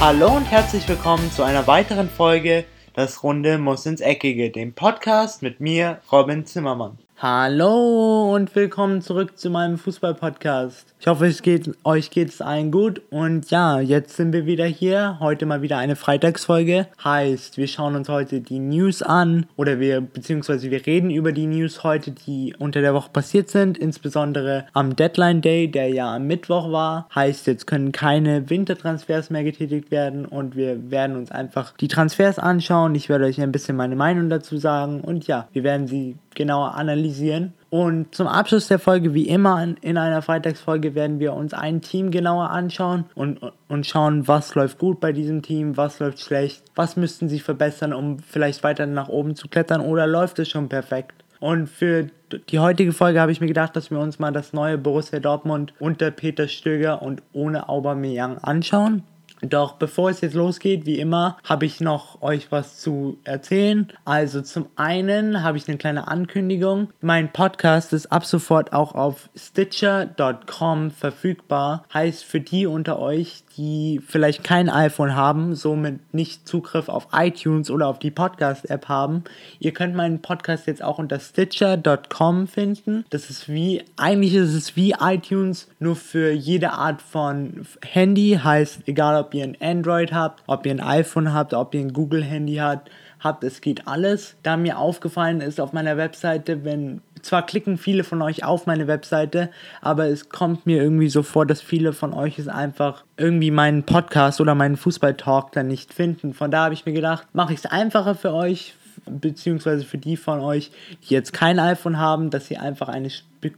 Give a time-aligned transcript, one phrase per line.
[0.00, 2.64] Hallo und herzlich willkommen zu einer weiteren Folge
[2.94, 6.98] Das Runde muss ins Eckige, dem Podcast mit mir, Robin Zimmermann.
[7.20, 10.94] Hallo und willkommen zurück zu meinem Fußball-Podcast.
[11.00, 13.02] Ich hoffe, es geht, euch geht es allen gut.
[13.10, 15.16] Und ja, jetzt sind wir wieder hier.
[15.18, 16.86] Heute mal wieder eine Freitagsfolge.
[17.02, 21.48] Heißt, wir schauen uns heute die News an oder wir, beziehungsweise wir reden über die
[21.48, 23.76] News heute, die unter der Woche passiert sind.
[23.76, 27.08] Insbesondere am Deadline Day, der ja am Mittwoch war.
[27.12, 32.38] Heißt, jetzt können keine Wintertransfers mehr getätigt werden und wir werden uns einfach die Transfers
[32.38, 32.94] anschauen.
[32.94, 36.74] Ich werde euch ein bisschen meine Meinung dazu sagen und ja, wir werden sie genauer
[36.76, 37.52] analysieren.
[37.68, 42.10] Und zum Abschluss der Folge, wie immer in einer Freitagsfolge, werden wir uns ein Team
[42.10, 46.96] genauer anschauen und, und schauen, was läuft gut bei diesem Team, was läuft schlecht, was
[46.96, 51.24] müssten sie verbessern, um vielleicht weiter nach oben zu klettern oder läuft es schon perfekt.
[51.40, 52.06] Und für
[52.50, 55.74] die heutige Folge habe ich mir gedacht, dass wir uns mal das neue Borussia Dortmund
[55.78, 59.02] unter Peter Stöger und ohne Aubameyang anschauen.
[59.42, 63.88] Doch bevor es jetzt losgeht, wie immer, habe ich noch euch was zu erzählen.
[64.04, 66.88] Also zum einen habe ich eine kleine Ankündigung.
[67.00, 71.84] Mein Podcast ist ab sofort auch auf stitcher.com verfügbar.
[71.92, 77.70] Heißt für die unter euch, die vielleicht kein iPhone haben, somit nicht Zugriff auf iTunes
[77.70, 79.24] oder auf die Podcast-App haben.
[79.58, 83.04] Ihr könnt meinen Podcast jetzt auch unter stitcher.com finden.
[83.10, 88.38] Das ist wie, eigentlich ist es wie iTunes, nur für jede Art von Handy.
[88.42, 91.92] Heißt, egal ob ihr ein Android habt, ob ihr ein iPhone habt, ob ihr ein
[91.92, 92.88] Google-Handy habt,
[93.20, 94.36] habt, es geht alles.
[94.42, 98.86] Da mir aufgefallen ist auf meiner Webseite, wenn zwar klicken viele von euch auf meine
[98.86, 103.50] Webseite, aber es kommt mir irgendwie so vor, dass viele von euch es einfach irgendwie
[103.50, 106.34] meinen Podcast oder meinen Fußballtalk dann nicht finden.
[106.34, 108.74] Von da habe ich mir gedacht, mache ich es einfacher für euch,
[109.06, 110.70] beziehungsweise für die von euch,
[111.02, 113.10] die jetzt kein iPhone haben, dass ihr einfach eine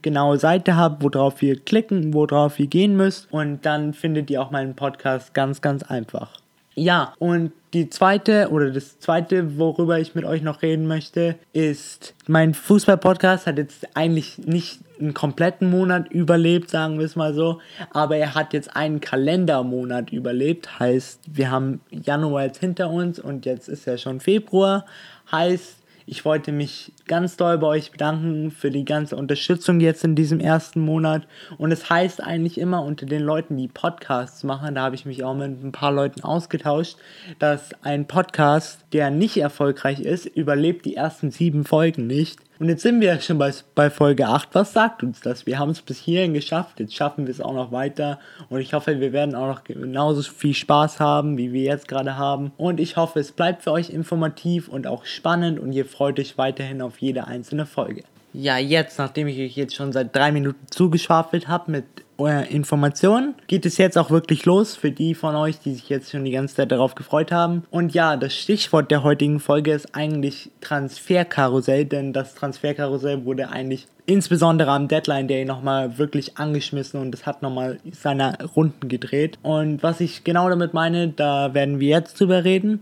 [0.03, 4.51] genaue Seite habt, worauf ihr klicken, worauf ihr gehen müsst und dann findet ihr auch
[4.51, 6.33] meinen Podcast ganz, ganz einfach.
[6.81, 12.15] Ja, und die zweite oder das zweite, worüber ich mit euch noch reden möchte, ist,
[12.27, 17.61] mein Fußball-Podcast hat jetzt eigentlich nicht einen kompletten Monat überlebt, sagen wir es mal so,
[17.93, 23.45] aber er hat jetzt einen Kalendermonat überlebt, heißt, wir haben Januar jetzt hinter uns und
[23.45, 24.87] jetzt ist ja schon Februar,
[25.31, 25.80] heißt,
[26.11, 30.41] ich wollte mich ganz doll bei euch bedanken für die ganze Unterstützung jetzt in diesem
[30.41, 31.23] ersten Monat.
[31.57, 35.23] Und es heißt eigentlich immer unter den Leuten, die Podcasts machen, da habe ich mich
[35.23, 36.97] auch mit ein paar Leuten ausgetauscht,
[37.39, 42.41] dass ein Podcast, der nicht erfolgreich ist, überlebt die ersten sieben Folgen nicht.
[42.61, 44.51] Und jetzt sind wir schon bei, bei Folge 8.
[44.53, 45.47] Was sagt uns das?
[45.47, 46.79] Wir haben es bis hierhin geschafft.
[46.79, 48.19] Jetzt schaffen wir es auch noch weiter.
[48.51, 52.19] Und ich hoffe, wir werden auch noch genauso viel Spaß haben, wie wir jetzt gerade
[52.19, 52.53] haben.
[52.59, 56.37] Und ich hoffe, es bleibt für euch informativ und auch spannend und ihr freut euch
[56.37, 58.03] weiterhin auf jede einzelne Folge.
[58.35, 61.85] Ja, jetzt, nachdem ich euch jetzt schon seit drei Minuten zugeschwafelt habe mit
[62.29, 66.25] Informationen, geht es jetzt auch wirklich los für die von euch, die sich jetzt schon
[66.25, 67.65] die ganze Zeit darauf gefreut haben.
[67.71, 73.87] Und ja, das Stichwort der heutigen Folge ist eigentlich Transferkarussell, denn das Transferkarussell wurde eigentlich
[74.07, 79.39] insbesondere am Deadline Day nochmal wirklich angeschmissen und es hat nochmal seine Runden gedreht.
[79.43, 82.81] Und was ich genau damit meine, da werden wir jetzt drüber reden.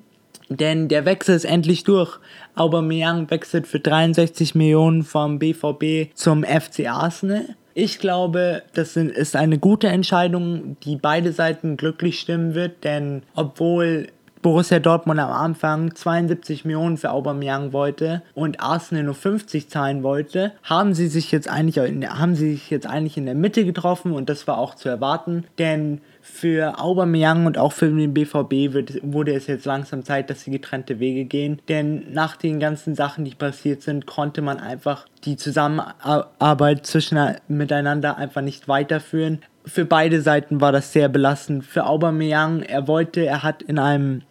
[0.51, 2.19] Denn der Wechsel ist endlich durch.
[2.55, 7.55] Aubameyang wechselt für 63 Millionen vom BVB zum FC Arsenal.
[7.81, 14.09] Ich glaube, das ist eine gute Entscheidung, die beide Seiten glücklich stimmen wird, denn obwohl
[14.43, 20.53] Borussia Dortmund am Anfang 72 Millionen für Aubameyang wollte und Arsenal nur 50 zahlen wollte,
[20.63, 24.29] haben sie sich jetzt eigentlich haben sie sich jetzt eigentlich in der Mitte getroffen und
[24.29, 29.35] das war auch zu erwarten, denn für Aubameyang und auch für den BVB wird, wurde
[29.35, 31.61] es jetzt langsam Zeit, dass sie getrennte Wege gehen.
[31.69, 37.19] Denn nach den ganzen Sachen, die passiert sind, konnte man einfach die Zusammenarbeit zwischen
[37.49, 39.41] miteinander einfach nicht weiterführen.
[39.65, 41.65] Für beide Seiten war das sehr belastend.
[41.65, 44.23] Für Aubameyang, er wollte, er hat in einem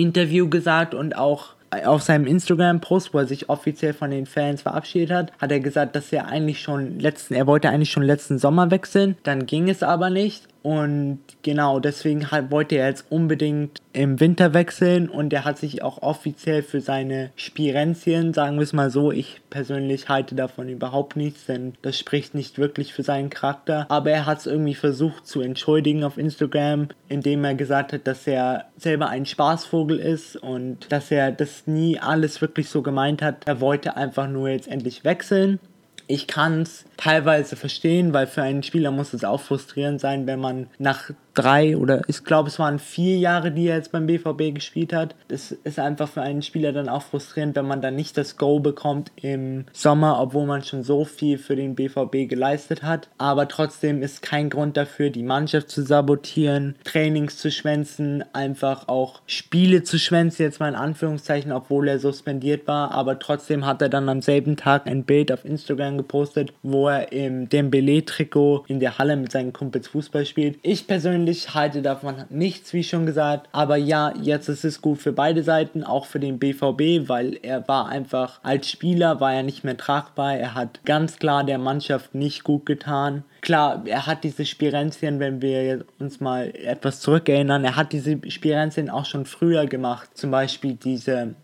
[0.00, 1.54] Interview gesagt und auch
[1.84, 5.94] auf seinem Instagram-Post, wo er sich offiziell von den Fans verabschiedet hat, hat er gesagt,
[5.96, 9.82] dass er eigentlich schon letzten, er wollte eigentlich schon letzten Sommer wechseln, dann ging es
[9.82, 15.58] aber nicht und genau, deswegen wollte er jetzt unbedingt im Winter wechseln und er hat
[15.58, 20.68] sich auch offiziell für seine Spirenzien, sagen wir es mal so, ich persönlich halte davon
[20.68, 23.86] überhaupt nichts, denn das spricht nicht wirklich für seinen Charakter.
[23.88, 28.26] Aber er hat es irgendwie versucht zu entschuldigen auf Instagram, indem er gesagt hat, dass
[28.26, 33.46] er selber ein Spaßvogel ist und dass er das nie alles wirklich so gemeint hat.
[33.46, 35.60] Er wollte einfach nur jetzt endlich wechseln
[36.08, 40.40] ich kann es teilweise verstehen, weil für einen Spieler muss es auch frustrierend sein, wenn
[40.40, 44.54] man nach drei oder ich glaube, es waren vier Jahre, die er jetzt beim BVB
[44.54, 45.14] gespielt hat.
[45.28, 48.58] Das ist einfach für einen Spieler dann auch frustrierend, wenn man dann nicht das Go
[48.58, 53.08] bekommt im Sommer, obwohl man schon so viel für den BVB geleistet hat.
[53.18, 59.22] Aber trotzdem ist kein Grund dafür, die Mannschaft zu sabotieren, Trainings zu schwänzen, einfach auch
[59.26, 62.90] Spiele zu schwänzen, jetzt mal in Anführungszeichen, obwohl er suspendiert war.
[62.90, 67.12] Aber trotzdem hat er dann am selben Tag ein Bild auf Instagram gepostet, wo er
[67.12, 70.58] im Dembele-Trikot in der Halle mit seinen Kumpels Fußball spielt.
[70.62, 73.48] Ich persönlich halte davon nichts, wie schon gesagt.
[73.52, 77.66] Aber ja, jetzt ist es gut für beide Seiten, auch für den BVB, weil er
[77.68, 80.36] war einfach als Spieler war er nicht mehr tragbar.
[80.36, 83.24] Er hat ganz klar der Mannschaft nicht gut getan.
[83.40, 88.90] Klar, er hat diese Spirenzien, wenn wir uns mal etwas zurückerinnern, er hat diese Spirenzien
[88.90, 90.10] auch schon früher gemacht.
[90.14, 91.34] Zum Beispiel diese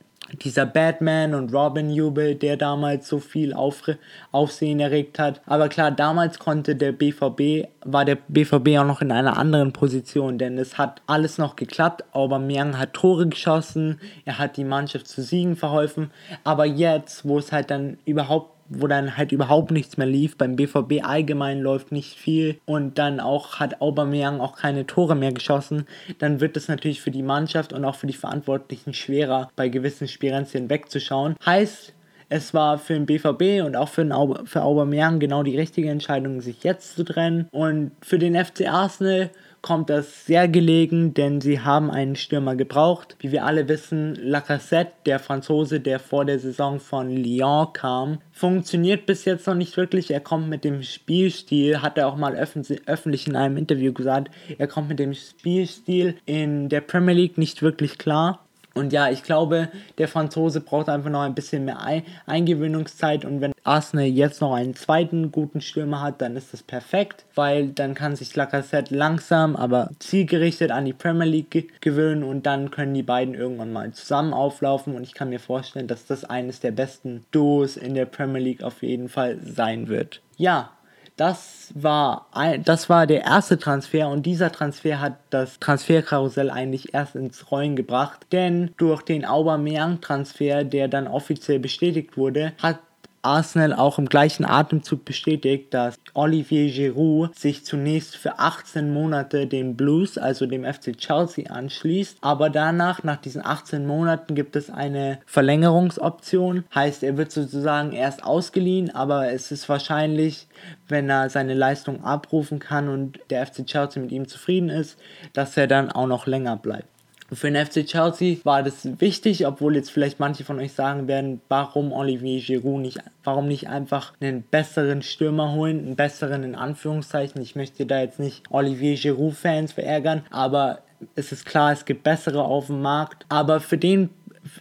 [0.42, 3.98] dieser Batman und Robin Jubel, der damals so viel Aufre
[4.32, 5.40] Aufsehen erregt hat.
[5.46, 10.38] Aber klar, damals konnte der BVB, war der BVB auch noch in einer anderen Position,
[10.38, 12.04] denn es hat alles noch geklappt.
[12.12, 16.10] Aubameyang hat Tore geschossen, er hat die Mannschaft zu Siegen verholfen.
[16.44, 20.37] Aber jetzt, wo es halt dann überhaupt wo dann halt überhaupt nichts mehr lief.
[20.37, 25.32] Beim BVB allgemein läuft nicht viel und dann auch hat Aubameyang auch keine Tore mehr
[25.32, 25.87] geschossen.
[26.19, 30.08] Dann wird es natürlich für die Mannschaft und auch für die Verantwortlichen schwerer, bei gewissen
[30.08, 31.37] Spirenzien wegzuschauen.
[31.44, 31.94] Heißt,
[32.28, 35.90] es war für den BVB und auch für, den Aub für Aubameyang genau die richtige
[35.90, 37.49] Entscheidung, sich jetzt zu trennen.
[37.52, 39.31] Und für den FC Arsenal
[39.64, 43.16] kommt das sehr gelegen, denn sie haben einen Stürmer gebraucht.
[43.20, 49.06] Wie wir alle wissen, Lacazette, der Franzose, der vor der Saison von Lyon kam, funktioniert
[49.06, 50.11] bis jetzt noch nicht wirklich.
[50.11, 54.66] Er kommt mit dem Spielstil, hat er auch mal öffentlich in einem Interview gesagt, er
[54.66, 58.44] kommt mit dem Spielstil in der Premier League nicht wirklich klar.
[58.74, 59.68] Und ja, ich glaube,
[59.98, 61.78] der Franzose braucht einfach noch ein bisschen mehr
[62.26, 63.24] Eingewöhnungszeit.
[63.24, 67.68] Und wenn Arsenal jetzt noch einen zweiten guten Stürmer hat, dann ist das perfekt, weil
[67.68, 72.94] dann kann sich Lacazette langsam, aber zielgerichtet an die Premier League gewöhnen und dann können
[72.94, 74.96] die beiden irgendwann mal zusammen auflaufen.
[74.96, 78.62] Und ich kann mir vorstellen, dass das eines der besten Duos in der Premier League
[78.62, 80.20] auf jeden Fall sein wird.
[80.36, 80.70] Ja,
[81.16, 86.93] das war, ein, das war der erste Transfer und dieser Transfer hat das Transferkarussell eigentlich
[86.93, 92.81] erst ins Rollen gebracht, denn durch den Aubameyang-Transfer, der dann offiziell bestätigt wurde, hat
[93.24, 99.76] Arsenal auch im gleichen Atemzug bestätigt, dass Olivier Giroud sich zunächst für 18 Monate den
[99.76, 102.18] Blues, also dem FC Chelsea, anschließt.
[102.20, 106.64] Aber danach, nach diesen 18 Monaten, gibt es eine Verlängerungsoption.
[106.74, 110.46] Heißt, er wird sozusagen erst ausgeliehen, aber es ist wahrscheinlich,
[110.88, 114.98] wenn er seine Leistung abrufen kann und der FC Chelsea mit ihm zufrieden ist,
[115.32, 116.94] dass er dann auch noch länger bleibt.
[117.34, 121.40] Für den FC Chelsea war das wichtig, obwohl jetzt vielleicht manche von euch sagen werden,
[121.48, 127.40] warum Olivier Giroud nicht, warum nicht einfach einen besseren Stürmer holen, einen besseren in Anführungszeichen.
[127.42, 130.81] Ich möchte da jetzt nicht Olivier Giroud-Fans verärgern, aber
[131.14, 133.26] es ist klar, es gibt bessere auf dem Markt.
[133.28, 134.10] Aber für den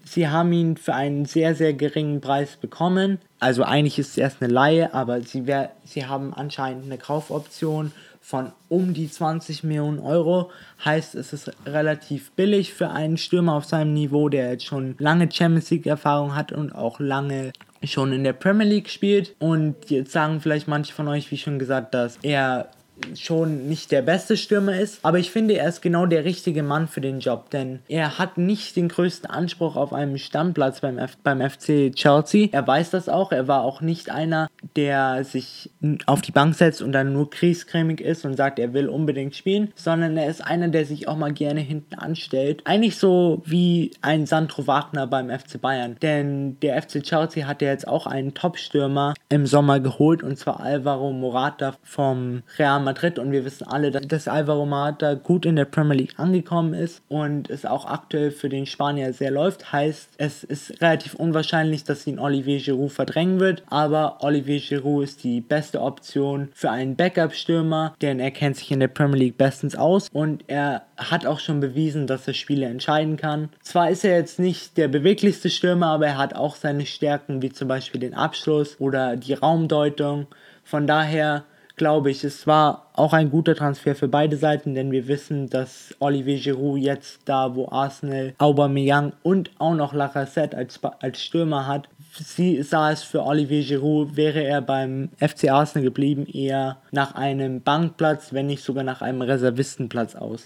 [0.05, 3.19] sie haben ihn für einen sehr, sehr geringen Preis bekommen.
[3.39, 7.91] Also eigentlich ist es erst eine Laie, aber sie, wär, sie haben anscheinend eine Kaufoption
[8.23, 10.49] von um die 20 Millionen Euro.
[10.83, 15.29] Heißt, es ist relativ billig für einen Stürmer auf seinem Niveau, der jetzt schon lange
[15.29, 17.51] Champions League Erfahrung hat und auch lange
[17.83, 19.35] schon in der Premier League spielt.
[19.39, 22.69] Und jetzt sagen vielleicht manche von euch, wie schon gesagt, dass er
[23.15, 26.87] schon nicht der beste Stürmer ist, aber ich finde, er ist genau der richtige Mann
[26.87, 31.17] für den Job, denn er hat nicht den größten Anspruch auf einen Stammplatz beim, F
[31.23, 32.49] beim FC Chelsea.
[32.51, 35.71] Er weiß das auch, er war auch nicht einer, der sich
[36.05, 39.71] auf die Bank setzt und dann nur kriescremig ist und sagt, er will unbedingt spielen,
[39.75, 42.61] sondern er ist einer, der sich auch mal gerne hinten anstellt.
[42.65, 47.69] Eigentlich so wie ein Sandro Wagner beim FC Bayern, denn der FC Chelsea hat ja
[47.69, 53.31] jetzt auch einen Top-Stürmer im Sommer geholt und zwar Alvaro Morata vom Real Madrid und
[53.31, 57.65] wir wissen alle, dass Alvaro Morata gut in der Premier League angekommen ist und es
[57.65, 59.71] auch aktuell für den Spanier sehr läuft.
[59.71, 65.23] Heißt, es ist relativ unwahrscheinlich, dass ihn Olivier Giroud verdrängen wird, aber Olivier Giroud ist
[65.23, 69.75] die beste Option für einen Backup-Stürmer, denn er kennt sich in der Premier League bestens
[69.75, 73.49] aus und er hat auch schon bewiesen, dass er Spiele entscheiden kann.
[73.61, 77.51] Zwar ist er jetzt nicht der beweglichste Stürmer, aber er hat auch seine Stärken, wie
[77.51, 80.27] zum Beispiel den Abschluss oder die Raumdeutung.
[80.63, 85.07] Von daher glaube ich, es war auch ein guter Transfer für beide Seiten, denn wir
[85.07, 91.21] wissen, dass Olivier Giroud jetzt da, wo Arsenal Aubameyang und auch noch Lacazette als, als
[91.21, 96.77] Stürmer hat, sie sah es für Olivier Giroud, wäre er beim FC Arsenal geblieben, eher
[96.91, 100.43] nach einem Bankplatz, wenn nicht sogar nach einem Reservistenplatz aus.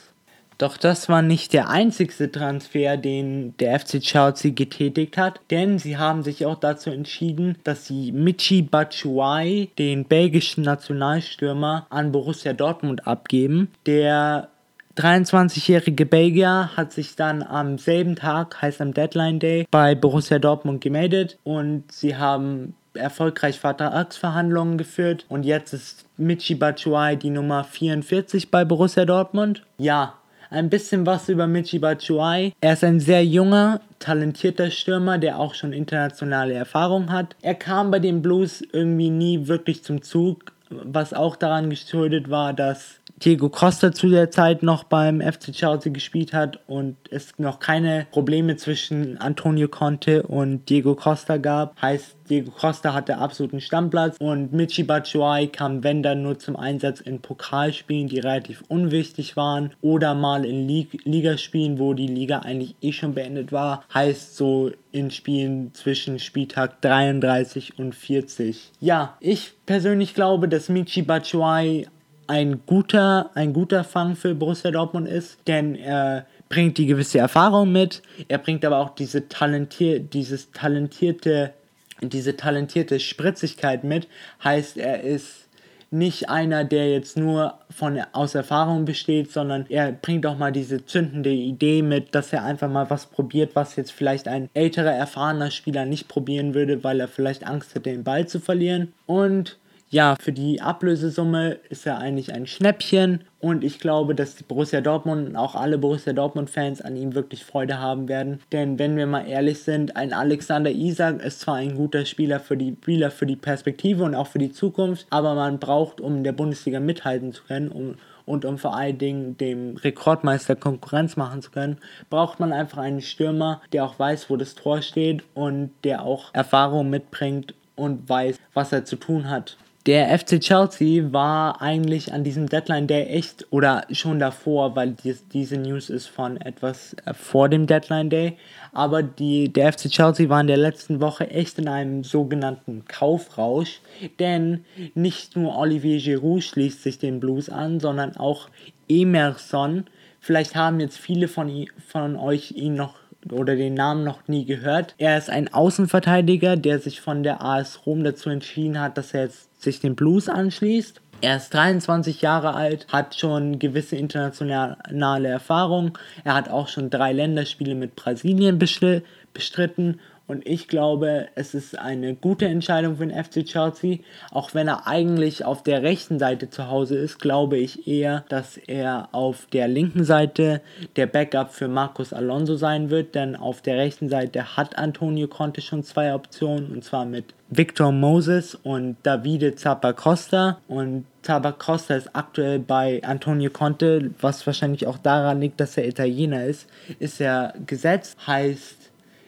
[0.58, 5.98] Doch das war nicht der einzigste Transfer, den der FC Chelsea getätigt hat, denn sie
[5.98, 13.06] haben sich auch dazu entschieden, dass sie Michi Batshuayi, den belgischen Nationalstürmer, an Borussia Dortmund
[13.06, 14.50] abgeben, der
[14.98, 20.82] 23-jährige Belgier hat sich dann am selben Tag, heißt am Deadline Day, bei Borussia Dortmund
[20.82, 21.38] gemeldet.
[21.44, 25.26] Und sie haben erfolgreich Vertragsverhandlungen geführt.
[25.30, 29.64] Und jetzt ist Michi Batshuayi die Nummer 44 bei Borussia Dortmund.
[29.78, 30.16] Ja,
[30.50, 32.54] ein bisschen was über Michi Batshuayi.
[32.62, 37.36] Er ist ein sehr junger, talentierter Stürmer, der auch schon internationale Erfahrung hat.
[37.42, 42.54] Er kam bei den Blues irgendwie nie wirklich zum Zug, was auch daran geschuldet war,
[42.54, 47.60] dass Diego Costa zu der Zeit noch beim FC Chelsea gespielt hat und es noch
[47.60, 51.82] keine Probleme zwischen Antonio Conte und Diego Costa gab.
[51.82, 57.00] Heißt, Diego Costa hatte absoluten Stammplatz und Michi Batshuayi kam, wenn dann, nur zum Einsatz
[57.00, 62.76] in Pokalspielen, die relativ unwichtig waren oder mal in Lig Ligaspielen, wo die Liga eigentlich
[62.82, 63.84] eh schon beendet war.
[63.94, 68.74] Heißt so in Spielen zwischen Spieltag 33 und 40.
[68.80, 71.88] Ja, ich persönlich glaube, dass Michi Batshuayi
[72.28, 77.72] ein guter, ein guter Fang für Borussia Dortmund ist, denn er bringt die gewisse Erfahrung
[77.72, 81.54] mit, er bringt aber auch diese talentier dieses talentierte,
[82.02, 84.08] diese talentierte Spritzigkeit mit,
[84.44, 85.48] heißt er ist
[85.90, 90.86] nicht einer, der jetzt nur von aus Erfahrung besteht, sondern er bringt auch mal diese
[90.86, 95.50] zündende Idee mit, dass er einfach mal was probiert, was jetzt vielleicht ein älterer, erfahrener
[95.50, 98.94] Spieler nicht probieren würde, weil er vielleicht Angst hätte, den Ball zu verlieren.
[99.06, 99.58] Und
[99.90, 104.82] ja, für die Ablösesumme ist er eigentlich ein Schnäppchen und ich glaube, dass die Borussia
[104.82, 108.42] Dortmund und auch alle Borussia Dortmund-Fans an ihm wirklich Freude haben werden.
[108.52, 112.58] Denn wenn wir mal ehrlich sind, ein Alexander Isak ist zwar ein guter Spieler für
[112.58, 116.24] die Spieler für die Perspektive und auch für die Zukunft, aber man braucht, um in
[116.26, 121.42] der Bundesliga mithalten zu können, um und um vor allen Dingen dem Rekordmeister Konkurrenz machen
[121.42, 121.78] zu können,
[122.10, 126.34] braucht man einfach einen Stürmer, der auch weiß, wo das Tor steht und der auch
[126.34, 129.56] Erfahrung mitbringt und weiß, was er zu tun hat.
[129.88, 135.26] Der FC Chelsea war eigentlich an diesem Deadline Day echt oder schon davor, weil dies,
[135.30, 138.38] diese News ist von etwas äh, vor dem Deadline Day.
[138.74, 143.80] Aber die, der FC Chelsea war in der letzten Woche echt in einem sogenannten Kaufrausch,
[144.20, 148.50] denn nicht nur Olivier Giroud schließt sich den Blues an, sondern auch
[148.90, 149.86] Emerson.
[150.20, 152.96] Vielleicht haben jetzt viele von, von euch ihn noch
[153.32, 154.96] oder den Namen noch nie gehört.
[154.98, 159.24] Er ist ein Außenverteidiger, der sich von der AS Rom dazu entschieden hat, dass er
[159.24, 161.02] jetzt sich den Blues anschließt.
[161.22, 165.98] Er ist 23 Jahre alt, hat schon gewisse internationale Erfahrung.
[166.24, 172.14] Er hat auch schon drei Länderspiele mit Brasilien bestritten und ich glaube, es ist eine
[172.14, 174.00] gute Entscheidung für den FC Chelsea.
[174.30, 178.58] Auch wenn er eigentlich auf der rechten Seite zu Hause ist, glaube ich eher, dass
[178.58, 180.62] er auf der linken Seite
[180.98, 183.16] der Backup für Marcos Alonso sein wird.
[183.16, 186.72] Denn auf der rechten Seite hat Antonio Conte schon zwei Optionen.
[186.74, 190.58] Und zwar mit Victor Moses und Davide Zappacosta.
[190.68, 196.44] Und Zappacosta ist aktuell bei Antonio Conte, was wahrscheinlich auch daran liegt, dass er Italiener
[196.44, 196.68] ist.
[197.00, 198.87] Ist er gesetzt, heißt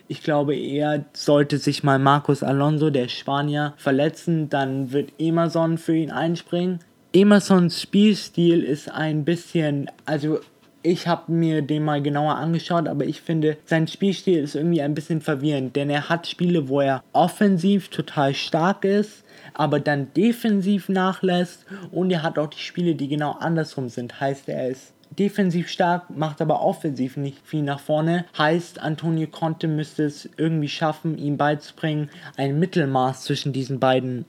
[0.10, 5.96] ich glaube eher, sollte sich mal Marcos Alonso, der Spanier, verletzen, dann wird Emerson für
[5.96, 6.80] ihn einspringen.
[7.14, 10.40] Emersons Spielstil ist ein bisschen, also
[10.82, 14.96] ich habe mir den mal genauer angeschaut, aber ich finde, sein Spielstil ist irgendwie ein
[14.96, 19.24] bisschen verwirrend, denn er hat Spiele, wo er offensiv total stark ist,
[19.54, 24.20] aber dann defensiv nachlässt und er hat auch die Spiele, die genau andersrum sind.
[24.20, 28.26] Heißt, er ist defensiv stark, macht aber offensiv nicht viel nach vorne.
[28.38, 34.26] Heißt, Antonio Conte müsste es irgendwie schaffen, ihm beizubringen, ein Mittelmaß zwischen diesen beiden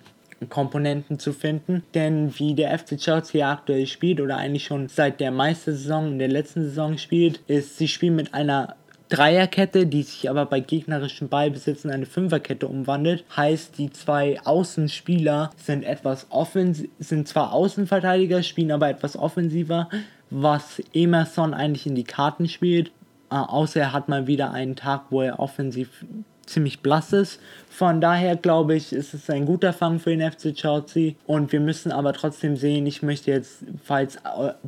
[0.49, 1.83] Komponenten zu finden.
[1.95, 6.29] Denn wie der FC Chelsea aktuell spielt oder eigentlich schon seit der Meistersaison in der
[6.29, 8.77] letzten Saison spielt, ist sie spielen mit einer
[9.11, 13.25] Dreierkette, die sich aber bei gegnerischem Ballbesitz in eine Fünferkette umwandelt.
[13.37, 19.89] Heißt, die zwei Außenspieler sind etwas offensiv, sind zwar Außenverteidiger, spielen aber etwas offensiver,
[20.31, 22.89] was Emerson eigentlich in die Karten spielt.
[23.31, 26.05] Äh, außer er hat mal wieder einen Tag, wo er offensiv
[26.51, 27.41] ziemlich blass ist.
[27.69, 31.13] Von daher glaube ich, ist es ein guter Fang für den FC Chelsea.
[31.27, 34.19] Und wir müssen aber trotzdem sehen, ich möchte jetzt, falls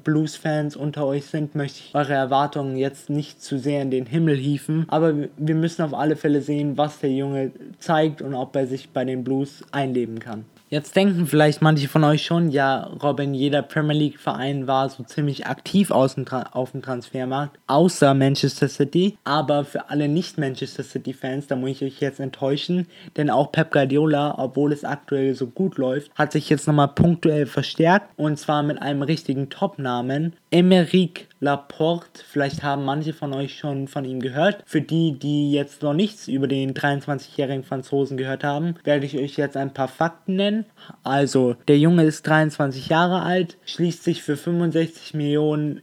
[0.03, 4.37] Blues-Fans unter euch sind, möchte ich eure Erwartungen jetzt nicht zu sehr in den Himmel
[4.37, 4.87] hieven.
[4.89, 8.91] Aber wir müssen auf alle Fälle sehen, was der Junge zeigt und ob er sich
[8.91, 10.45] bei den Blues einleben kann.
[10.73, 15.47] Jetzt denken vielleicht manche von euch schon, ja, Robin, jeder Premier League-Verein war so ziemlich
[15.47, 19.19] aktiv auf dem Transfermarkt, außer Manchester City.
[19.23, 22.87] Aber für alle Nicht-Manchester City-Fans, da muss ich euch jetzt enttäuschen,
[23.19, 27.45] denn auch Pep Guardiola, obwohl es aktuell so gut läuft, hat sich jetzt nochmal punktuell
[27.45, 30.33] verstärkt und zwar mit einem richtigen Top-Namen.
[30.51, 34.63] Emeric Laporte, vielleicht haben manche von euch schon von ihm gehört.
[34.65, 39.37] Für die, die jetzt noch nichts über den 23-jährigen Franzosen gehört haben, werde ich euch
[39.37, 40.62] jetzt ein paar Fakten nennen.
[41.03, 45.81] Also, der Junge ist 23 Jahre alt, schließt sich für 65 Millionen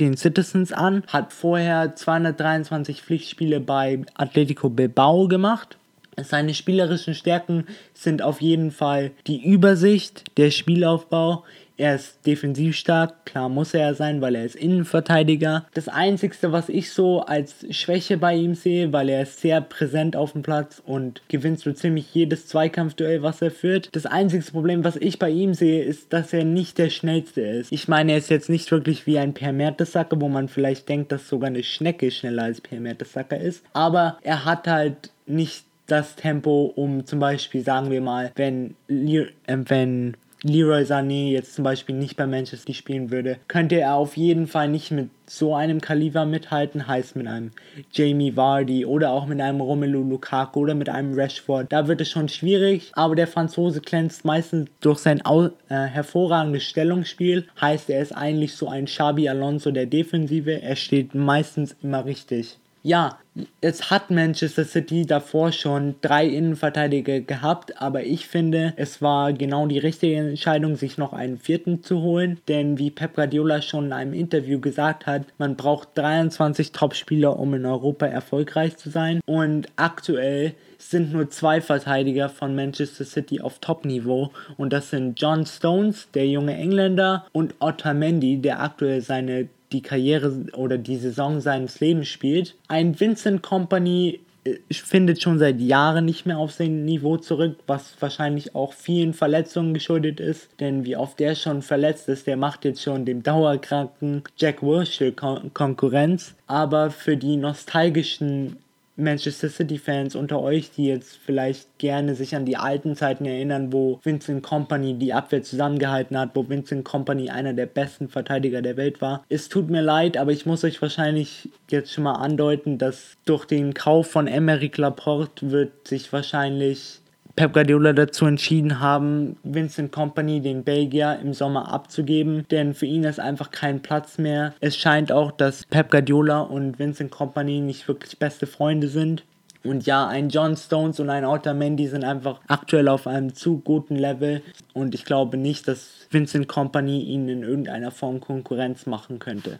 [0.00, 5.76] den Citizens an, hat vorher 223 Pflichtspiele bei Atletico Bilbao gemacht.
[6.22, 11.44] Seine spielerischen Stärken sind auf jeden Fall die Übersicht, der Spielaufbau,
[11.76, 15.66] er ist defensiv stark, klar muss er sein, weil er ist Innenverteidiger.
[15.74, 20.16] Das Einzige, was ich so als Schwäche bei ihm sehe, weil er ist sehr präsent
[20.16, 23.88] auf dem Platz und gewinnt so ziemlich jedes Zweikampfduell, was er führt.
[23.92, 27.72] Das einzige Problem, was ich bei ihm sehe, ist, dass er nicht der schnellste ist.
[27.72, 31.12] Ich meine, er ist jetzt nicht wirklich wie ein Per Mertesacker, wo man vielleicht denkt,
[31.12, 33.64] dass sogar eine Schnecke schneller als Per Mertesacker ist.
[33.72, 39.26] Aber er hat halt nicht das Tempo, um zum Beispiel, sagen wir mal, wenn, äh,
[39.46, 44.46] wenn Leroy Sané jetzt zum Beispiel nicht bei Manchester spielen würde, könnte er auf jeden
[44.46, 47.52] Fall nicht mit so einem Kaliber mithalten, heißt mit einem
[47.92, 51.72] Jamie Vardy oder auch mit einem Romelu Lukaku oder mit einem Rashford.
[51.72, 57.46] Da wird es schon schwierig, aber der Franzose glänzt meistens durch sein äh, hervorragendes Stellungsspiel,
[57.58, 62.58] heißt er ist eigentlich so ein Xabi Alonso der Defensive, er steht meistens immer richtig
[62.84, 63.18] ja,
[63.62, 69.66] es hat Manchester City davor schon drei Innenverteidiger gehabt, aber ich finde, es war genau
[69.66, 73.92] die richtige Entscheidung, sich noch einen vierten zu holen, denn wie Pep Guardiola schon in
[73.94, 79.20] einem Interview gesagt hat, man braucht 23 Topspieler, um in Europa erfolgreich zu sein.
[79.24, 84.30] Und aktuell sind nur zwei Verteidiger von Manchester City auf Top-Niveau.
[84.58, 90.46] Und das sind John Stones, der junge Engländer, und Otamendi, der aktuell seine die Karriere
[90.54, 92.56] oder die Saison seines Lebens spielt.
[92.68, 97.94] Ein Vincent Company äh, findet schon seit Jahren nicht mehr auf sein Niveau zurück, was
[98.00, 100.48] wahrscheinlich auch vielen Verletzungen geschuldet ist.
[100.60, 105.12] Denn wie oft der schon verletzt ist, der macht jetzt schon dem dauerkranken Jack Wilshere
[105.12, 106.34] Kon Konkurrenz.
[106.46, 108.56] Aber für die nostalgischen
[108.96, 114.00] Manchester City-Fans unter euch, die jetzt vielleicht gerne sich an die alten Zeiten erinnern, wo
[114.02, 119.00] Vincent Company die Abwehr zusammengehalten hat, wo Vincent Company einer der besten Verteidiger der Welt
[119.00, 119.24] war.
[119.28, 123.44] Es tut mir leid, aber ich muss euch wahrscheinlich jetzt schon mal andeuten, dass durch
[123.44, 127.00] den Kauf von Emeric Laporte wird sich wahrscheinlich
[127.36, 133.02] Pep Guardiola dazu entschieden haben, Vincent Company, den Belgier, im Sommer abzugeben, denn für ihn
[133.02, 134.54] ist einfach kein Platz mehr.
[134.60, 139.24] Es scheint auch, dass Pep Guardiola und Vincent Company nicht wirklich beste Freunde sind.
[139.64, 143.96] Und ja, ein John Stones und ein Otamendi sind einfach aktuell auf einem zu guten
[143.96, 144.42] Level.
[144.74, 149.58] Und ich glaube nicht, dass Vincent Company ihnen in irgendeiner Form Konkurrenz machen könnte.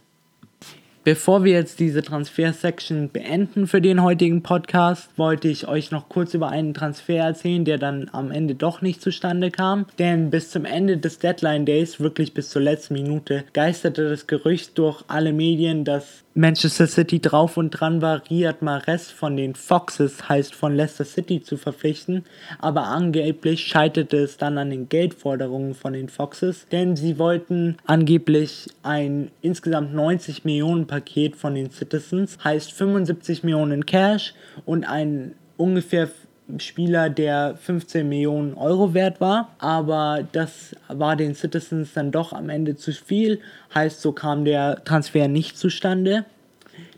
[1.04, 6.32] Bevor wir jetzt diese Transfer-Section beenden für den heutigen Podcast, wollte ich euch noch kurz
[6.32, 9.84] über einen Transfer erzählen, der dann am Ende doch nicht zustande kam.
[9.98, 14.78] Denn bis zum Ende des Deadline Days, wirklich bis zur letzten Minute, geisterte das Gerücht
[14.78, 20.28] durch alle Medien, dass Manchester City drauf und dran war, Riyad Mahrez von den Foxes,
[20.28, 22.24] heißt von Leicester City, zu verpflichten,
[22.58, 28.66] aber angeblich scheiterte es dann an den Geldforderungen von den Foxes, denn sie wollten angeblich
[28.82, 34.32] ein insgesamt 90 Millionen Paket von den Citizens, heißt 75 Millionen Cash
[34.64, 36.08] und ein ungefähr
[36.58, 42.48] Spieler, der 15 Millionen Euro wert war, aber das war den Citizens dann doch am
[42.48, 43.40] Ende zu viel,
[43.74, 46.26] heißt so kam der Transfer nicht zustande.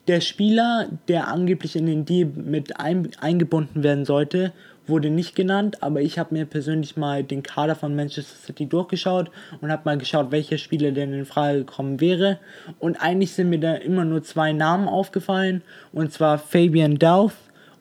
[0.08, 4.52] Der Spieler, der angeblich in den Deal mit ein, eingebunden werden sollte,
[4.86, 9.30] wurde nicht genannt, aber ich habe mir persönlich mal den Kader von Manchester City durchgeschaut
[9.60, 12.38] und habe mal geschaut, welcher Spieler denn in Frage gekommen wäre.
[12.78, 17.32] Und eigentlich sind mir da immer nur zwei Namen aufgefallen, und zwar Fabian Douth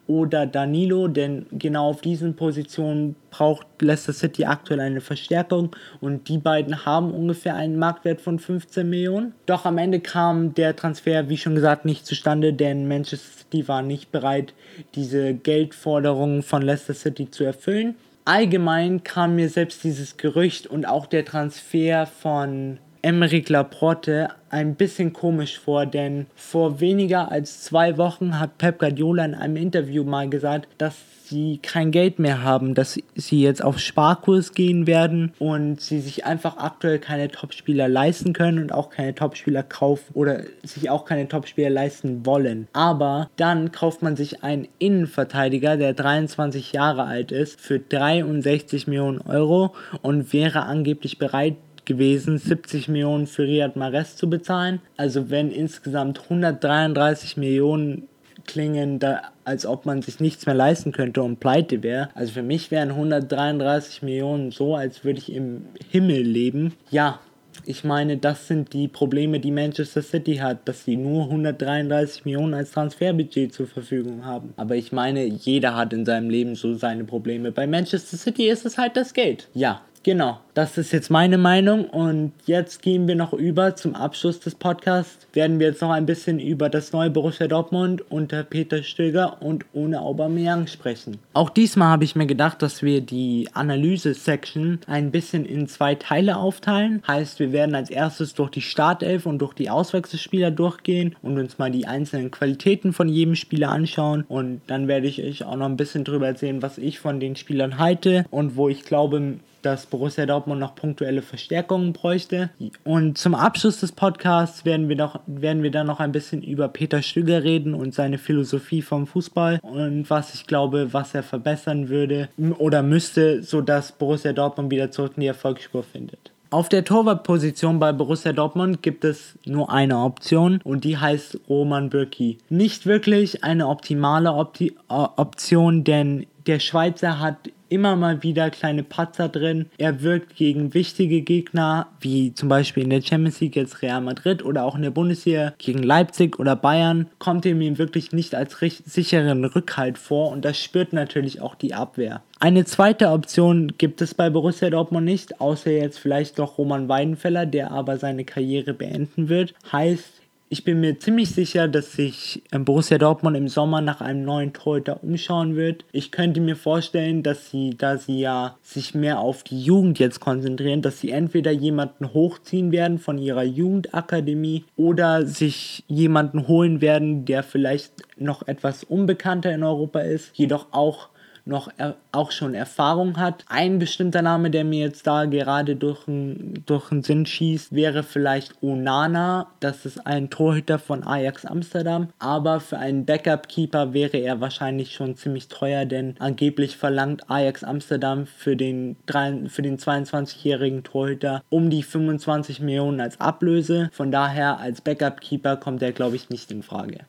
[0.08, 6.38] oder Danilo, denn genau auf diesen Positionen braucht Leicester City aktuell eine Verstärkung und die
[6.38, 9.34] beiden haben ungefähr einen Marktwert von 15 Millionen.
[9.46, 13.81] Doch am Ende kam der Transfer, wie schon gesagt, nicht zustande, denn Manchester City war
[13.81, 14.53] nicht bereit,
[14.95, 17.95] diese Geldforderungen von Leicester City zu erfüllen.
[18.25, 25.13] Allgemein kam mir selbst dieses Gerücht und auch der Transfer von Emeric Laporte ein bisschen
[25.13, 30.28] komisch vor, denn vor weniger als zwei Wochen hat Pep Guardiola in einem Interview mal
[30.28, 35.82] gesagt, dass sie kein Geld mehr haben, dass sie jetzt auf Sparkurs gehen werden und
[35.82, 40.89] sie sich einfach aktuell keine Topspieler leisten können und auch keine Topspieler kaufen oder sich
[40.89, 42.68] auch keine Topspieler leisten wollen.
[42.74, 49.22] Aber dann kauft man sich einen Innenverteidiger, der 23 Jahre alt ist, für 63 Millionen
[49.22, 54.82] Euro und wäre angeblich bereit, gewesen, 70 Millionen für Riyad Mahrez zu bezahlen.
[54.98, 58.08] Also wenn insgesamt 133 Millionen
[58.45, 62.10] klingen, da, als ob man sich nichts mehr leisten könnte und pleite wäre.
[62.13, 66.74] Also für mich wären 133 Millionen so, als würde ich im Himmel leben.
[66.91, 67.19] Ja,
[67.63, 72.54] ich meine, das sind die Probleme, die Manchester City hat, dass sie nur 133 Millionen
[72.54, 74.54] als Transferbudget zur Verfügung haben.
[74.58, 77.52] Aber ich meine, jeder hat in seinem Leben so seine Probleme.
[77.52, 79.48] Bei Manchester City ist es halt das Geld.
[79.54, 84.39] Ja, Genau, das ist jetzt meine Meinung und jetzt gehen wir noch über zum Abschluss
[84.39, 85.26] des Podcasts.
[85.34, 89.65] Werden wir jetzt noch ein bisschen über das neue Borussia Dortmund unter Peter Stöger und
[89.74, 91.18] ohne Aubameyang sprechen.
[91.34, 96.38] Auch diesmal habe ich mir gedacht, dass wir die Analyse-Section ein bisschen in zwei Teile
[96.38, 97.02] aufteilen.
[97.08, 101.58] Heißt, wir werden als erstes durch die Startelf und durch die Auswechselspieler durchgehen und uns
[101.58, 105.65] mal die einzelnen Qualitäten von jedem Spieler anschauen und dann werde ich euch auch noch
[105.65, 109.88] ein bisschen drüber erzählen, was ich von den Spielern halte und wo ich glaube, dass
[109.88, 112.49] Borussia Dortmund noch punktuelle Verstärkungen bräuchte.
[112.84, 116.67] Und zum Abschluss des Podcasts werden wir, noch, werden wir dann noch ein bisschen über
[116.67, 121.89] Peter Stüger reden und seine Philosophie vom Fußball und was ich glaube, was er verbessern
[121.89, 126.32] würde oder müsste, sodass Borussia Dortmund wieder zurück in die Erfolgsspur findet.
[126.51, 131.89] Auf der Torwartposition bei Borussia Dortmund gibt es nur eine Option und die heißt Roman
[131.89, 132.38] Bürki.
[132.49, 137.38] Nicht wirklich eine optimale Opti Option, denn der Schweizer hat
[137.69, 139.67] immer mal wieder kleine Patzer drin.
[139.78, 144.43] Er wirkt gegen wichtige Gegner, wie zum Beispiel in der Champions League jetzt Real Madrid
[144.43, 149.45] oder auch in der Bundesliga gegen Leipzig oder Bayern, kommt mir wirklich nicht als sicheren
[149.45, 152.21] Rückhalt vor und das spürt natürlich auch die Abwehr.
[152.39, 157.45] Eine zweite Option gibt es bei Borussia Dortmund nicht, außer jetzt vielleicht noch Roman Weidenfeller,
[157.45, 159.54] der aber seine Karriere beenden wird.
[159.71, 164.23] Heißt, ich bin mir ziemlich sicher, dass sich ähm, Borussia Dortmund im Sommer nach einem
[164.23, 165.86] neuen Torhüter umschauen wird.
[165.91, 170.19] Ich könnte mir vorstellen, dass sie, da sie ja sich mehr auf die Jugend jetzt
[170.19, 177.25] konzentrieren, dass sie entweder jemanden hochziehen werden von ihrer Jugendakademie oder sich jemanden holen werden,
[177.25, 181.10] der vielleicht noch etwas unbekannter in Europa ist, jedoch auch
[181.45, 183.45] noch er, auch schon Erfahrung hat.
[183.47, 188.62] Ein bestimmter Name, der mir jetzt da gerade durch, durch den Sinn schießt, wäre vielleicht
[188.62, 189.47] Onana.
[189.60, 192.10] Das ist ein Torhüter von Ajax Amsterdam.
[192.19, 198.25] Aber für einen Backup-Keeper wäre er wahrscheinlich schon ziemlich teuer, denn angeblich verlangt Ajax Amsterdam
[198.25, 203.89] für den, für den 22-jährigen Torhüter um die 25 Millionen als Ablöse.
[203.91, 207.05] Von daher als Backup-Keeper kommt er, glaube ich, nicht in Frage.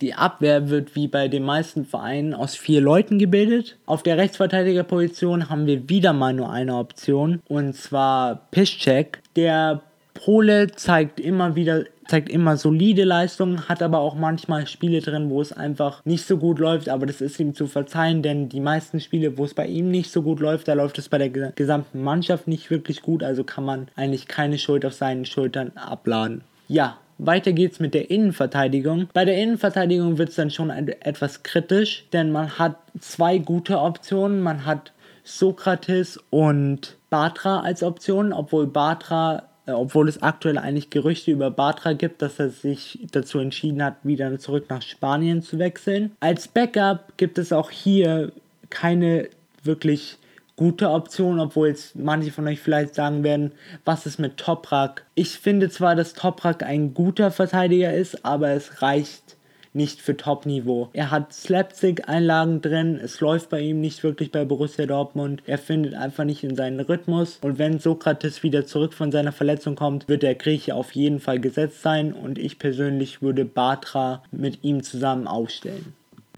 [0.00, 3.76] Die Abwehr wird wie bei den meisten Vereinen aus vier Leuten gebildet.
[3.86, 9.20] Auf der Rechtsverteidigerposition haben wir wieder mal nur eine Option und zwar Piszczek.
[9.36, 9.82] Der
[10.14, 15.40] Pole zeigt immer wieder zeigt immer solide Leistungen, hat aber auch manchmal Spiele drin, wo
[15.40, 19.00] es einfach nicht so gut läuft, aber das ist ihm zu verzeihen, denn die meisten
[19.00, 22.02] Spiele, wo es bei ihm nicht so gut läuft, da läuft es bei der gesamten
[22.02, 26.42] Mannschaft nicht wirklich gut, also kann man eigentlich keine Schuld auf seinen Schultern abladen.
[26.68, 29.08] Ja, weiter geht's mit der Innenverteidigung.
[29.12, 34.42] Bei der Innenverteidigung wird es dann schon etwas kritisch, denn man hat zwei gute Optionen.
[34.42, 34.92] Man hat
[35.24, 41.94] Sokrates und Batra als Optionen, obwohl Batra äh, obwohl es aktuell eigentlich Gerüchte über Batra
[41.94, 46.12] gibt, dass er sich dazu entschieden hat, wieder zurück nach Spanien zu wechseln.
[46.20, 48.32] Als Backup gibt es auch hier
[48.70, 49.28] keine
[49.62, 50.18] wirklich
[50.56, 53.52] gute Option, obwohl jetzt manche von euch vielleicht sagen werden,
[53.84, 55.04] was ist mit Toprak?
[55.14, 59.36] Ich finde zwar, dass Toprak ein guter Verteidiger ist, aber es reicht
[59.74, 60.88] nicht für Top-Niveau.
[60.92, 65.94] Er hat Slapstick-Einlagen drin, es läuft bei ihm nicht wirklich bei Borussia Dortmund, er findet
[65.94, 70.22] einfach nicht in seinen Rhythmus und wenn Sokrates wieder zurück von seiner Verletzung kommt, wird
[70.22, 75.26] der Grieche auf jeden Fall gesetzt sein und ich persönlich würde Batra mit ihm zusammen
[75.26, 75.94] aufstellen.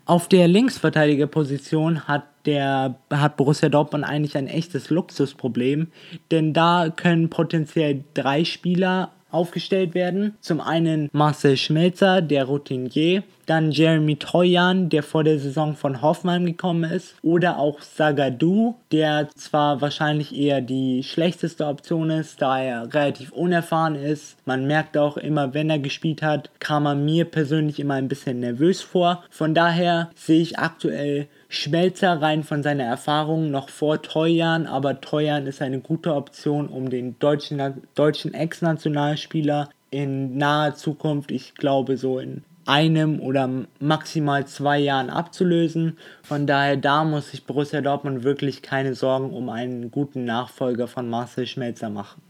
[0.07, 5.89] Auf der Linksverteidigerposition hat der hat Borussia Dortmund eigentlich ein echtes Luxusproblem,
[6.31, 10.37] denn da können potenziell drei Spieler aufgestellt werden.
[10.41, 16.47] Zum einen Marcel Schmelzer, der Routinier, dann Jeremy Toyan, der vor der Saison von Hoffmann
[16.47, 22.93] gekommen ist, oder auch Sagadou, der zwar wahrscheinlich eher die schlechteste Option ist, da er
[22.93, 24.37] relativ unerfahren ist.
[24.47, 28.41] Man merkt auch immer, wenn er gespielt hat, kam er mir persönlich immer ein bisschen
[28.41, 29.23] nervös vor.
[29.31, 35.47] Von daher sehe ich aktuell Schmelzer rein von seiner Erfahrung noch vor Teuern, aber Teuern
[35.47, 42.19] ist eine gute Option, um den deutschen, deutschen Ex-Nationalspieler in naher Zukunft, ich glaube so
[42.19, 45.97] in einem oder maximal zwei Jahren abzulösen.
[46.23, 51.09] Von daher, da muss sich Borussia Dortmund wirklich keine Sorgen um einen guten Nachfolger von
[51.09, 52.21] Marcel Schmelzer machen.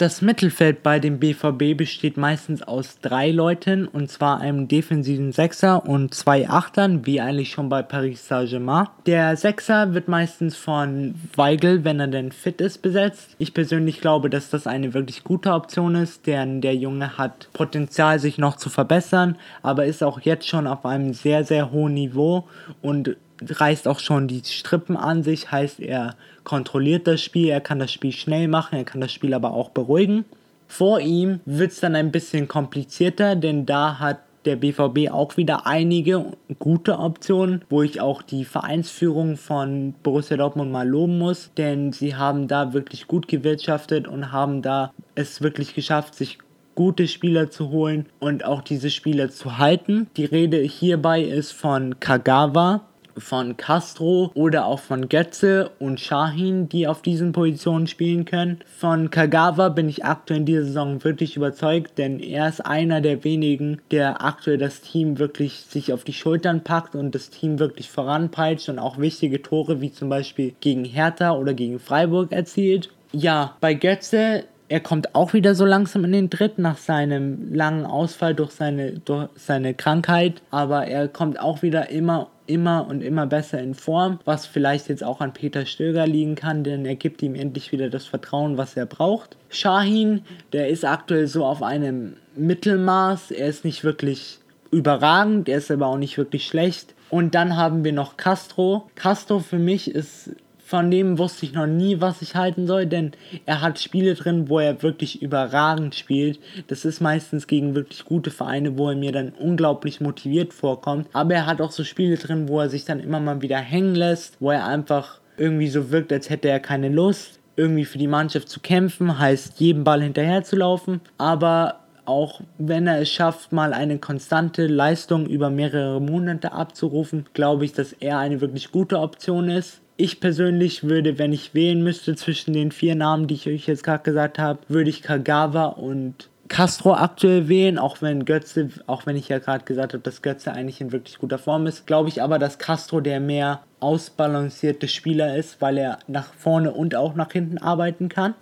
[0.00, 5.86] Das Mittelfeld bei dem BVB besteht meistens aus drei Leuten, und zwar einem defensiven Sechser
[5.86, 8.88] und zwei Achtern, wie eigentlich schon bei Paris Saint-Germain.
[9.04, 13.36] Der Sechser wird meistens von Weigel, wenn er denn fit ist, besetzt.
[13.36, 18.18] Ich persönlich glaube, dass das eine wirklich gute Option ist, denn der Junge hat Potenzial,
[18.18, 22.48] sich noch zu verbessern, aber ist auch jetzt schon auf einem sehr, sehr hohen Niveau
[22.80, 27.78] und reißt auch schon die Strippen an sich, heißt er kontrolliert das Spiel, er kann
[27.78, 30.24] das Spiel schnell machen, er kann das Spiel aber auch beruhigen.
[30.68, 35.66] Vor ihm wird es dann ein bisschen komplizierter, denn da hat der BVB auch wieder
[35.66, 41.92] einige gute Optionen, wo ich auch die Vereinsführung von Borussia Dortmund mal loben muss, denn
[41.92, 46.38] sie haben da wirklich gut gewirtschaftet und haben da es wirklich geschafft, sich
[46.74, 50.08] gute Spieler zu holen und auch diese Spieler zu halten.
[50.16, 52.82] Die Rede hierbei ist von Kagawa,
[53.16, 58.60] von Castro oder auch von Götze und Shahin, die auf diesen Positionen spielen können.
[58.78, 63.24] Von Kagawa bin ich aktuell in dieser Saison wirklich überzeugt, denn er ist einer der
[63.24, 67.90] wenigen, der aktuell das Team wirklich sich auf die Schultern packt und das Team wirklich
[67.90, 72.90] voranpeitscht und auch wichtige Tore wie zum Beispiel gegen Hertha oder gegen Freiburg erzielt.
[73.12, 77.84] Ja, bei Götze er kommt auch wieder so langsam in den Tritt nach seinem langen
[77.84, 80.42] Ausfall durch seine, durch seine Krankheit.
[80.52, 85.02] Aber er kommt auch wieder immer, immer und immer besser in Form, was vielleicht jetzt
[85.02, 88.76] auch an Peter Stöger liegen kann, denn er gibt ihm endlich wieder das Vertrauen, was
[88.76, 89.36] er braucht.
[89.48, 93.32] Shahin, der ist aktuell so auf einem Mittelmaß.
[93.32, 94.38] Er ist nicht wirklich
[94.70, 96.94] überragend, er ist aber auch nicht wirklich schlecht.
[97.10, 98.88] Und dann haben wir noch Castro.
[98.94, 100.30] Castro für mich ist
[100.70, 103.10] von dem wusste ich noch nie, was ich halten soll, denn
[103.44, 106.38] er hat Spiele drin, wo er wirklich überragend spielt.
[106.68, 111.08] Das ist meistens gegen wirklich gute Vereine, wo er mir dann unglaublich motiviert vorkommt.
[111.12, 113.96] Aber er hat auch so Spiele drin, wo er sich dann immer mal wieder hängen
[113.96, 118.06] lässt, wo er einfach irgendwie so wirkt, als hätte er keine Lust, irgendwie für die
[118.06, 121.00] Mannschaft zu kämpfen, heißt jedem Ball hinterher zu laufen.
[121.18, 127.64] Aber auch wenn er es schafft, mal eine konstante Leistung über mehrere Monate abzurufen, glaube
[127.64, 132.16] ich, dass er eine wirklich gute Option ist ich persönlich würde, wenn ich wählen müsste
[132.16, 136.28] zwischen den vier Namen, die ich euch jetzt gerade gesagt habe, würde ich Kagawa und
[136.48, 140.52] Castro aktuell wählen, auch wenn Götze, auch wenn ich ja gerade gesagt habe, dass Götze
[140.52, 145.36] eigentlich in wirklich guter Form ist, glaube ich aber, dass Castro der mehr ausbalancierte Spieler
[145.36, 148.34] ist, weil er nach vorne und auch nach hinten arbeiten kann.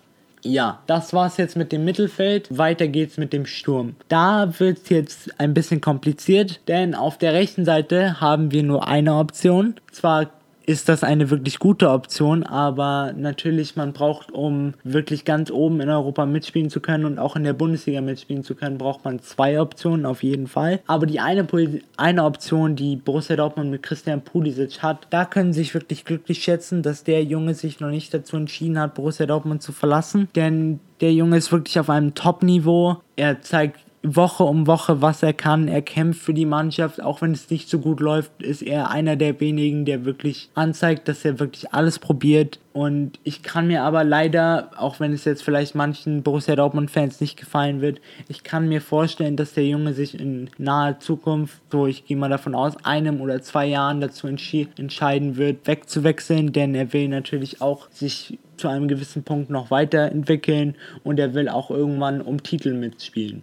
[0.43, 2.57] Ja, das war's jetzt mit dem Mittelfeld.
[2.57, 3.97] Weiter geht's mit dem Sturm.
[4.09, 9.17] Da wird's jetzt ein bisschen kompliziert, denn auf der rechten Seite haben wir nur eine
[9.17, 9.75] Option.
[9.91, 10.31] Zwar
[10.69, 15.89] ist das eine wirklich gute Option, aber natürlich, man braucht, um wirklich ganz oben in
[15.89, 19.63] Europa mitspielen zu können und auch in der Bundesliga mitspielen zu können, braucht man zwei
[19.63, 20.81] Optionen auf jeden Fall.
[20.87, 21.47] Aber die eine,
[21.97, 26.43] eine Option, die Borussia Dortmund mit Christian Pulisic hat, da können sie sich wirklich glücklich
[26.43, 30.81] schätzen, dass der Junge sich noch nicht dazu entschieden hat, Borussia Dortmund zu verlassen, denn
[31.01, 32.99] der Junge ist wirklich auf einem Top-Niveau.
[33.17, 35.67] Er zeigt Woche um Woche, was er kann.
[35.67, 39.17] Er kämpft für die Mannschaft, auch wenn es nicht so gut läuft, ist er einer
[39.17, 42.61] der wenigen, der wirklich anzeigt, dass er wirklich alles probiert.
[42.73, 47.37] Und ich kann mir aber leider, auch wenn es jetzt vielleicht manchen Borussia Dortmund-Fans nicht
[47.37, 52.05] gefallen wird, ich kann mir vorstellen, dass der Junge sich in naher Zukunft, so ich
[52.05, 57.09] gehe mal davon aus, einem oder zwei Jahren dazu entscheiden wird, wegzuwechseln, denn er will
[57.09, 62.43] natürlich auch sich zu einem gewissen Punkt noch weiterentwickeln und er will auch irgendwann um
[62.43, 63.43] Titel mitspielen.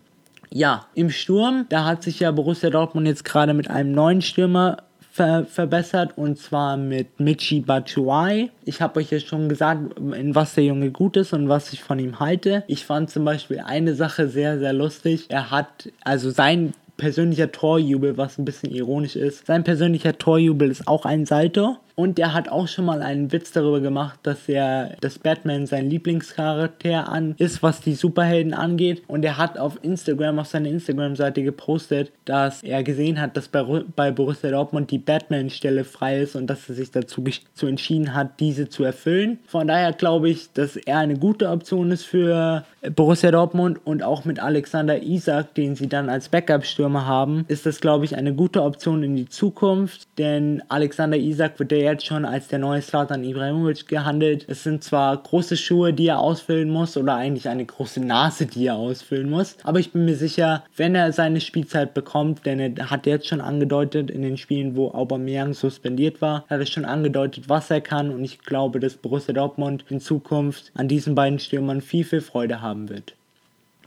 [0.52, 4.78] Ja, im Sturm, da hat sich ja Borussia Dortmund jetzt gerade mit einem neuen Stürmer
[5.16, 8.52] ver verbessert und zwar mit Michi Batshuayi.
[8.66, 11.82] Ich habe euch ja schon gesagt, in was der Junge gut ist und was ich
[11.82, 12.64] von ihm halte.
[12.68, 15.28] Ich fand zum Beispiel eine Sache sehr, sehr lustig.
[15.30, 19.46] Er hat, also sein persönlicher Torjubel, was ein bisschen ironisch ist.
[19.46, 21.78] Sein persönlicher Torjubel ist auch ein Salto.
[21.96, 25.90] Und er hat auch schon mal einen Witz darüber gemacht, dass er, dass Batman sein
[25.90, 29.04] Lieblingscharakter an ist, was die Superhelden angeht.
[29.08, 33.64] Und er hat auf Instagram, auf seiner Instagram-Seite gepostet, dass er gesehen hat, dass bei,
[33.96, 38.40] bei Borussia Dortmund die Batman-Stelle frei ist und dass er sich dazu zu entschieden hat,
[38.40, 39.40] diese zu erfüllen.
[39.48, 44.26] Von daher glaube ich, dass er eine gute Option ist für Borussia Dortmund und auch
[44.26, 48.64] mit Alexander Isak, den sie dann als Backup-Stürmer haben, ist das, glaube ich, eine gute
[48.64, 50.08] Option in die Zukunft.
[50.18, 54.46] Denn Alexander Isak wird der jetzt schon als der neue Slatan Ibrahimovic gehandelt.
[54.48, 58.68] Es sind zwar große Schuhe, die er ausfüllen muss, oder eigentlich eine große Nase, die
[58.68, 62.90] er ausfüllen muss, aber ich bin mir sicher, wenn er seine Spielzeit bekommt, denn er
[62.90, 67.48] hat jetzt schon angedeutet in den Spielen, wo Aubameyang suspendiert war, hat er schon angedeutet,
[67.48, 71.82] was er kann und ich glaube, dass Borussia Dortmund in Zukunft an diesen beiden Stürmern
[71.82, 73.14] viel, viel Freude haben wird.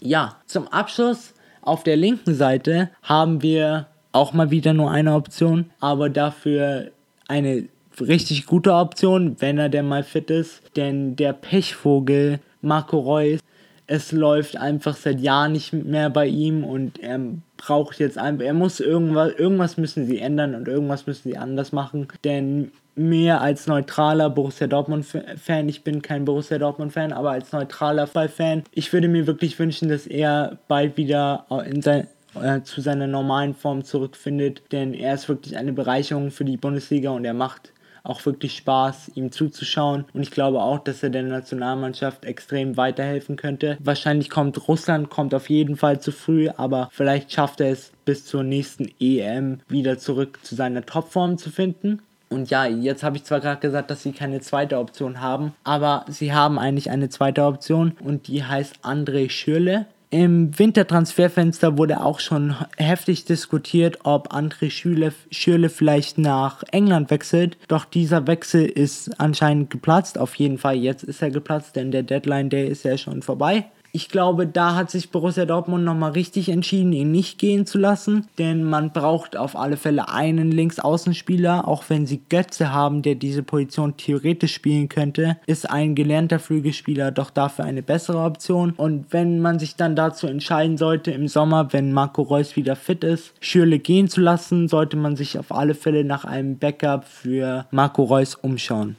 [0.00, 5.70] Ja, zum Abschluss auf der linken Seite haben wir auch mal wieder nur eine Option,
[5.80, 6.90] aber dafür
[7.28, 7.68] eine
[8.00, 10.62] richtig gute Option, wenn er denn mal fit ist.
[10.76, 13.40] Denn der Pechvogel Marco Reus,
[13.86, 17.18] es läuft einfach seit Jahren nicht mehr bei ihm und er
[17.56, 21.72] braucht jetzt einfach, er muss irgendwas, irgendwas müssen sie ändern und irgendwas müssen sie anders
[21.72, 22.06] machen.
[22.22, 28.64] Denn mehr als neutraler Borussia Dortmund-Fan, ich bin kein Borussia Dortmund-Fan, aber als neutraler Fall-Fan,
[28.72, 33.54] ich würde mir wirklich wünschen, dass er bald wieder in sein, äh, zu seiner normalen
[33.54, 37.72] Form zurückfindet, denn er ist wirklich eine Bereicherung für die Bundesliga und er macht
[38.08, 40.04] auch wirklich Spaß, ihm zuzuschauen.
[40.12, 43.78] Und ich glaube auch, dass er der Nationalmannschaft extrem weiterhelfen könnte.
[43.80, 48.24] Wahrscheinlich kommt Russland, kommt auf jeden Fall zu früh, aber vielleicht schafft er es bis
[48.24, 52.00] zur nächsten EM wieder zurück zu seiner Topform zu finden.
[52.30, 56.04] Und ja, jetzt habe ich zwar gerade gesagt, dass sie keine zweite Option haben, aber
[56.08, 59.86] sie haben eigentlich eine zweite Option und die heißt André Schürle.
[60.10, 67.58] Im Wintertransferfenster wurde auch schon heftig diskutiert, ob André Schürle, Schürle vielleicht nach England wechselt.
[67.68, 70.16] Doch dieser Wechsel ist anscheinend geplatzt.
[70.16, 73.66] Auf jeden Fall, jetzt ist er geplatzt, denn der Deadline Day ist ja schon vorbei
[73.92, 78.26] ich glaube, da hat sich Borussia Dortmund nochmal richtig entschieden, ihn nicht gehen zu lassen,
[78.38, 83.42] denn man braucht auf alle Fälle einen Linksaußenspieler, auch wenn sie Götze haben, der diese
[83.42, 88.72] Position theoretisch spielen könnte, ist ein gelernter Flügelspieler doch dafür eine bessere Option.
[88.76, 93.04] Und wenn man sich dann dazu entscheiden sollte im Sommer, wenn Marco Reus wieder fit
[93.04, 97.66] ist, Schürle gehen zu lassen, sollte man sich auf alle Fälle nach einem Backup für
[97.70, 98.96] Marco Reus umschauen.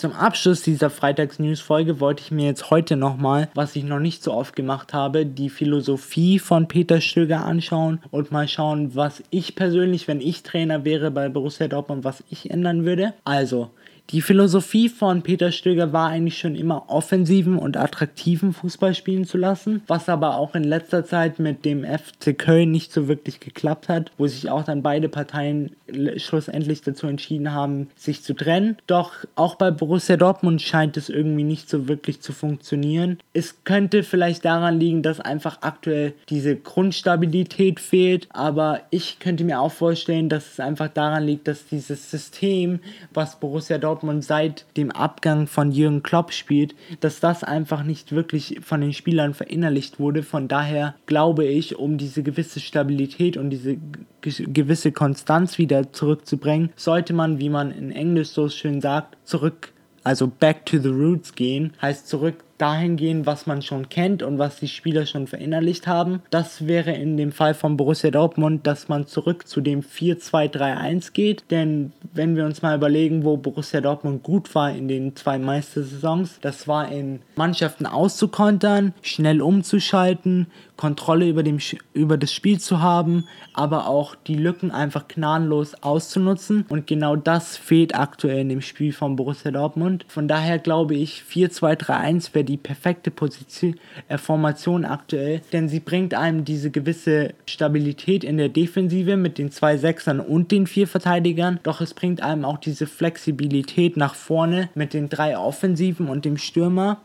[0.00, 4.32] Zum Abschluss dieser Freitags-News-Folge wollte ich mir jetzt heute nochmal, was ich noch nicht so
[4.32, 10.08] oft gemacht habe, die Philosophie von Peter Stöger anschauen und mal schauen, was ich persönlich,
[10.08, 13.12] wenn ich Trainer wäre bei Borussia Dortmund, was ich ändern würde.
[13.24, 13.72] Also,
[14.12, 19.38] die Philosophie von Peter Stöger war eigentlich schon immer offensiven und attraktiven Fußball spielen zu
[19.38, 23.88] lassen, was aber auch in letzter Zeit mit dem FC Köln nicht so wirklich geklappt
[23.88, 25.76] hat, wo sich auch dann beide Parteien
[26.16, 28.76] schlussendlich dazu entschieden haben, sich zu trennen.
[28.88, 33.18] Doch auch bei Borussia Dortmund scheint es irgendwie nicht so wirklich zu funktionieren.
[33.32, 39.60] Es könnte vielleicht daran liegen, dass einfach aktuell diese Grundstabilität fehlt, aber ich könnte mir
[39.60, 42.80] auch vorstellen, dass es einfach daran liegt, dass dieses System,
[43.12, 48.12] was Borussia Dortmund Dortmund seit dem Abgang von Jürgen Klopp spielt, dass das einfach nicht
[48.12, 50.22] wirklich von den Spielern verinnerlicht wurde.
[50.22, 53.76] Von daher glaube ich, um diese gewisse Stabilität und diese
[54.22, 60.26] gewisse Konstanz wieder zurückzubringen, sollte man, wie man in Englisch so schön sagt, zurück, also
[60.26, 64.60] back to the roots gehen, heißt zurück dahin gehen, was man schon kennt und was
[64.60, 66.22] die Spieler schon verinnerlicht haben.
[66.30, 71.44] Das wäre in dem Fall von Borussia Dortmund, dass man zurück zu dem 4-2-3-1 geht.
[71.50, 76.38] Denn wenn wir uns mal überlegen, wo Borussia Dortmund gut war in den zwei Meistersaisons,
[76.40, 80.46] das war in Mannschaften auszukontern, schnell umzuschalten,
[80.80, 81.58] Kontrolle über, dem,
[81.92, 86.64] über das Spiel zu haben, aber auch die Lücken einfach gnadenlos auszunutzen.
[86.70, 90.06] Und genau das fehlt aktuell in dem Spiel von Borussia Dortmund.
[90.08, 93.76] Von daher glaube ich, 4-2-3-1 wäre die perfekte Position,
[94.08, 99.50] äh, Formation aktuell, denn sie bringt einem diese gewisse Stabilität in der Defensive mit den
[99.50, 104.68] zwei Sechsern und den vier Verteidigern, doch es bringt einem auch diese Flexibilität nach vorne
[104.74, 107.00] mit den drei Offensiven und dem Stürmer.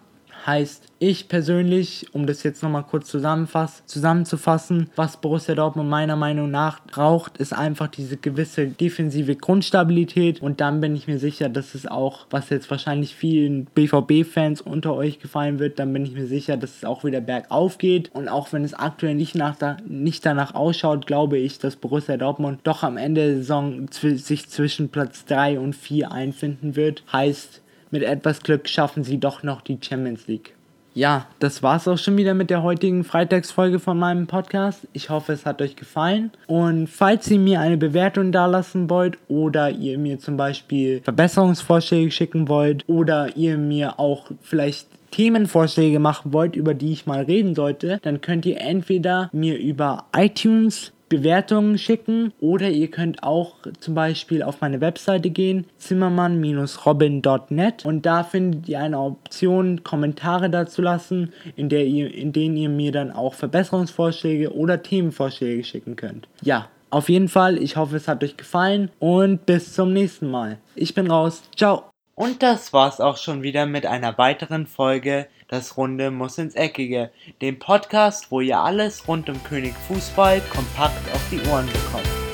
[0.46, 6.82] Heißt, ich persönlich, um das jetzt nochmal kurz zusammenzufassen, was Borussia Dortmund meiner Meinung nach
[6.86, 11.88] braucht, ist einfach diese gewisse defensive Grundstabilität und dann bin ich mir sicher, dass es
[11.88, 16.58] auch, was jetzt wahrscheinlich vielen BVB-Fans unter euch gefallen wird, dann bin ich mir sicher,
[16.58, 20.26] dass es auch wieder bergauf geht und auch wenn es aktuell nicht, nach da, nicht
[20.26, 25.26] danach ausschaut, glaube ich, dass Borussia Dortmund doch am Ende der Saison sich zwischen Platz
[25.26, 27.04] 3 und 4 einfinden wird.
[27.12, 30.56] Heißt, mit etwas Glück schaffen sie doch noch die Champions League.
[30.96, 34.88] Ja, das war's auch schon wieder mit der heutigen Freitagsfolge von meinem Podcast.
[34.94, 36.32] Ich hoffe, es hat euch gefallen.
[36.48, 42.48] Und falls ihr mir eine Bewertung dalassen wollt oder ihr mir zum Beispiel Verbesserungsvorschläge schicken
[42.48, 48.00] wollt oder ihr mir auch vielleicht Themenvorschläge machen wollt, über die ich mal reden sollte,
[48.02, 54.44] dann könnt ihr entweder mir über iTunes Bewertungen schicken oder ihr könnt auch zum Beispiel
[54.44, 61.70] auf meine Webseite gehen, zimmermann-robin.net und da findet ihr eine Option, Kommentare dazu lassen, in,
[61.70, 66.28] der ihr, in denen ihr mir dann auch Verbesserungsvorschläge oder Themenvorschläge schicken könnt.
[66.42, 70.58] Ja, auf jeden Fall, ich hoffe, es hat euch gefallen und bis zum nächsten Mal.
[70.76, 71.44] Ich bin raus.
[71.56, 71.84] Ciao.
[72.16, 77.12] Und das war's auch schon wieder mit einer weiteren Folge Das Runde muss ins Eckige,
[77.42, 82.25] dem Podcast, wo ihr alles rund um König Fußball kompakt auf die Ohren bekommt.